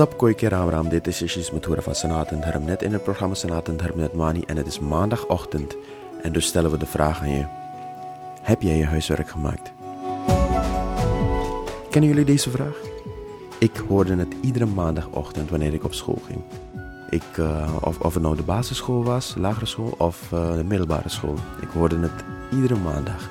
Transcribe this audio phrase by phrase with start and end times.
[0.00, 3.68] Sapkoi Keramram, dit is Ishis Matura van Sanat en Dharm net in het programma Sanat
[3.68, 5.76] en Dharm net Mani en het is maandagochtend
[6.22, 7.44] en dus stellen we de vraag aan je.
[8.42, 9.72] Heb jij je huiswerk gemaakt?
[11.90, 12.76] Kennen jullie deze vraag?
[13.58, 16.40] Ik hoorde het iedere maandagochtend wanneer ik op school ging.
[17.10, 21.08] Ik, uh, of, of het nou de basisschool was, lagere school of uh, de middelbare
[21.08, 21.34] school.
[21.60, 23.28] Ik hoorde het iedere maandag.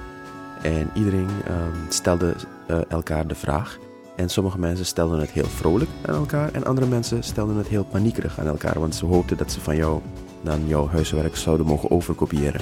[0.61, 1.55] En iedereen uh,
[1.87, 2.35] stelde
[2.67, 3.77] uh, elkaar de vraag.
[4.19, 6.51] En sommige mensen stelden het heel vrolijk aan elkaar.
[6.51, 8.79] En andere mensen stelden het heel paniekerig aan elkaar.
[8.79, 10.01] Want ze hoopten dat ze van jou
[10.41, 12.61] dan jouw huiswerk zouden mogen overkopiëren.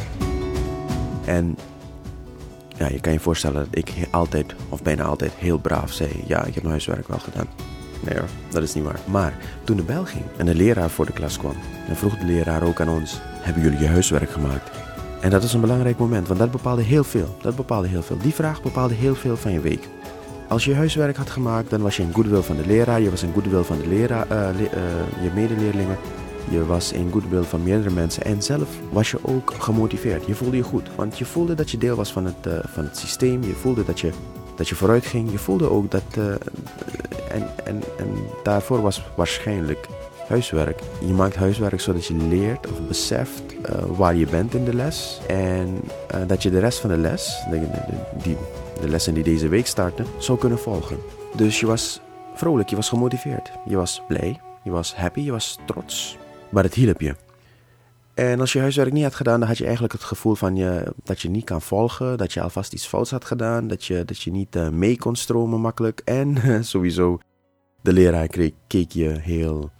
[1.25, 1.57] En
[2.77, 6.39] ja, je kan je voorstellen dat ik altijd, of bijna altijd, heel braaf zei: Ja,
[6.39, 7.47] ik heb mijn huiswerk wel gedaan.
[8.05, 8.99] Nee hoor, dat is niet waar.
[9.05, 11.55] Maar toen de bel ging en de leraar voor de klas kwam,
[11.87, 14.69] dan vroeg de leraar ook aan ons: Hebben jullie je huiswerk gemaakt?
[15.21, 17.37] En dat is een belangrijk moment, want dat bepaalde heel veel.
[17.41, 18.17] Dat bepaalde heel veel.
[18.17, 19.87] Die vraag bepaalde heel veel van je week.
[20.47, 23.23] Als je huiswerk had gemaakt, dan was je in goodwill van de leraar, je was
[23.23, 25.97] in goodwill van de leraar, le uh, je medeleerlingen,
[26.49, 30.25] je was in goodwill van meerdere mensen en zelf was je ook gemotiveerd.
[30.25, 32.83] Je voelde je goed, want je voelde dat je deel was van het, uh, van
[32.83, 34.11] het systeem, je voelde dat je,
[34.55, 36.03] dat je vooruit ging, je voelde ook dat.
[37.29, 38.09] en, en, en
[38.43, 39.87] daarvoor was waarschijnlijk
[40.27, 40.79] huiswerk.
[40.99, 43.43] Je maakt huiswerk zodat je leert of beseft
[43.87, 45.81] waar je bent in de les en
[46.27, 47.67] dat je de rest van de les, de,
[48.23, 48.37] die
[48.81, 50.97] de lessen die deze week starten, zou kunnen volgen.
[51.35, 52.01] Dus je was
[52.33, 56.17] vrolijk, je was gemotiveerd, je was blij, je was happy, je was trots.
[56.49, 57.15] Maar het hielp je.
[58.13, 60.93] En als je huiswerk niet had gedaan, dan had je eigenlijk het gevoel van je,
[61.03, 64.21] dat je niet kan volgen, dat je alvast iets fouts had gedaan, dat je, dat
[64.21, 66.01] je niet uh, mee kon stromen makkelijk.
[66.05, 66.37] En
[66.73, 67.19] sowieso,
[67.81, 68.27] de leraar
[68.67, 69.71] keek je heel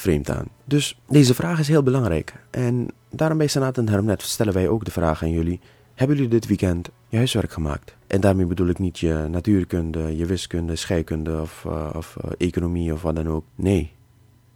[0.00, 0.46] vreemd aan.
[0.64, 2.34] Dus deze vraag is heel belangrijk.
[2.50, 5.60] En daarom bij Senat en Hermnet stellen wij ook de vraag aan jullie.
[5.94, 7.96] Hebben jullie dit weekend je huiswerk gemaakt?
[8.06, 12.92] En daarmee bedoel ik niet je natuurkunde, je wiskunde, scheikunde of, uh, of uh, economie
[12.92, 13.44] of wat dan ook.
[13.54, 13.92] Nee,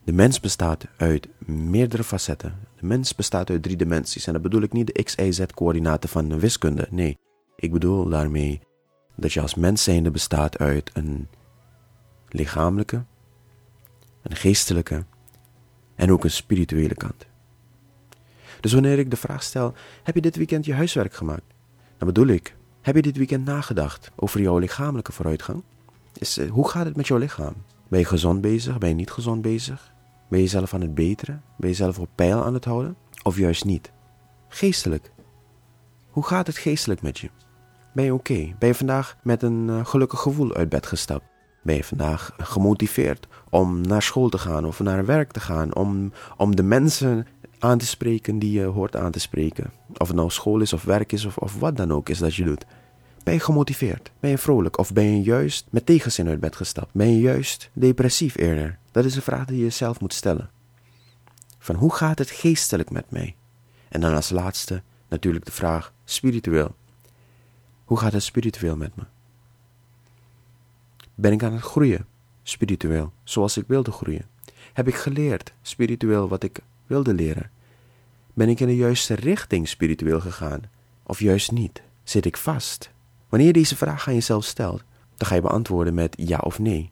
[0.05, 2.55] de mens bestaat uit meerdere facetten.
[2.81, 4.27] De mens bestaat uit drie dimensies.
[4.27, 6.87] En dat bedoel ik niet de x, y, z coördinaten van de wiskunde.
[6.91, 7.19] Nee,
[7.57, 8.61] ik bedoel daarmee
[9.17, 11.29] dat je als mens zijnde bestaat uit een
[12.29, 13.05] lichamelijke,
[14.23, 15.05] een geestelijke
[15.95, 17.27] en ook een spirituele kant.
[18.61, 21.55] Dus wanneer ik de vraag stel: heb je dit weekend je huiswerk gemaakt?
[21.99, 25.63] Dan bedoel ik: heb je dit weekend nagedacht over jouw lichamelijke vooruitgang?
[26.19, 27.55] Is, uh, hoe gaat het met jouw lichaam?
[27.89, 28.79] Ben je gezond bezig?
[28.79, 29.93] Ben je niet gezond bezig?
[30.29, 31.43] Ben je zelf aan het beteren?
[31.57, 32.97] Ben je zelf op peil aan het houden?
[33.23, 33.93] Of juist niet?
[34.49, 35.13] Geestelijk.
[36.11, 37.31] Hoe gaat het geestelijk met je?
[37.93, 38.55] Ben je oké?
[38.59, 41.25] Ben je vandaag met een uh, gelukkig gevoel uit bed gestapt?
[41.63, 45.75] Ben je vandaag gemotiveerd om naar school te gaan of naar werk te gaan?
[45.75, 47.27] Om, om de mensen
[47.59, 49.73] aan te spreken die je hoort aan te spreken.
[49.97, 52.35] Of het nou school is of werk is of, of wat dan ook is dat
[52.35, 52.67] je doet.
[53.23, 54.11] Ben je gemotiveerd?
[54.21, 54.79] Ben je vrolijk?
[54.79, 56.93] Of ben je juist met tegenzin uit bed gestapt?
[56.93, 58.79] Ben je juist depressief eerder?
[58.91, 60.51] Dat is een vraag die je jezelf moet stellen.
[61.59, 63.37] Van hoe gaat het geestelijk met mij?
[63.89, 66.75] En dan als laatste natuurlijk de vraag spiritueel.
[67.85, 69.03] Hoe gaat het spiritueel met me?
[71.15, 72.07] Ben ik aan het groeien
[72.45, 74.27] spiritueel zoals ik wilde groeien?
[74.73, 77.51] Heb ik geleerd spiritueel wat ik wilde leren?
[78.35, 80.63] Ben ik in de juiste richting spiritueel gegaan?
[81.03, 81.83] Of juist niet?
[82.03, 82.91] Zit ik vast?
[83.29, 84.83] Wanneer je deze vraag aan jezelf stelt,
[85.17, 86.91] dan ga je beantwoorden met ja of nee.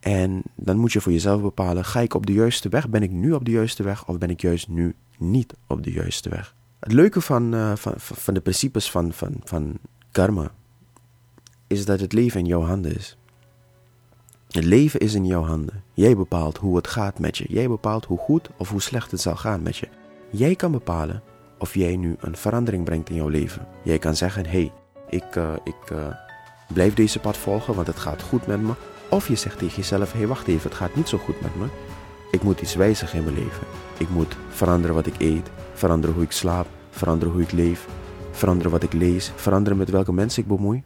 [0.00, 2.88] En dan moet je voor jezelf bepalen: ga ik op de juiste weg?
[2.88, 5.92] Ben ik nu op de juiste weg of ben ik juist nu niet op de
[5.92, 6.54] juiste weg?
[6.80, 9.78] Het leuke van, uh, van, van de principes van, van, van
[10.12, 10.52] karma
[11.66, 13.16] is dat het leven in jouw handen is.
[14.52, 15.82] Het leven is in jouw handen.
[15.94, 17.44] Jij bepaalt hoe het gaat met je.
[17.48, 19.88] Jij bepaalt hoe goed of hoe slecht het zal gaan met je.
[20.30, 21.22] Jij kan bepalen
[21.58, 23.66] of jij nu een verandering brengt in jouw leven.
[23.82, 24.72] Jij kan zeggen: hé, hey,
[25.08, 25.98] ik, uh, ik uh,
[26.72, 28.72] blijf deze pad volgen, want het gaat goed met me.
[29.08, 31.56] Of je zegt tegen jezelf: hé, hey, wacht even, het gaat niet zo goed met
[31.56, 31.66] me.
[32.30, 33.66] Ik moet iets wijzigen in mijn leven.
[33.98, 37.86] Ik moet veranderen wat ik eet, veranderen hoe ik slaap, veranderen hoe ik leef,
[38.30, 40.82] veranderen wat ik lees, veranderen met welke mensen ik bemoei.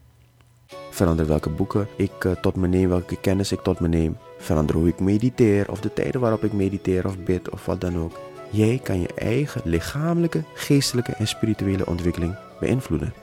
[0.97, 4.17] Verander welke boeken ik uh, tot me neem, welke kennis ik tot me neem.
[4.39, 7.99] Verander hoe ik mediteer of de tijden waarop ik mediteer of bid of wat dan
[7.99, 8.19] ook.
[8.51, 13.15] Jij kan je eigen lichamelijke, geestelijke en spirituele ontwikkeling beïnvloeden.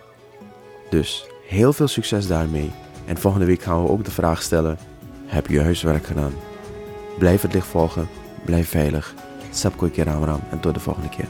[0.89, 2.71] Dus heel veel succes daarmee.
[3.05, 4.77] En volgende week gaan we ook de vraag stellen:
[5.25, 6.33] heb je huiswerk gedaan?
[7.17, 8.07] Blijf het licht volgen,
[8.45, 9.13] blijf veilig.
[9.51, 11.27] Sapkoi Kiramram en tot de volgende keer.